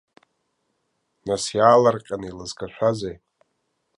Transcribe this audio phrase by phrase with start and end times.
[1.27, 3.17] Нас, иаалырҟьаны илызкашәазеи?!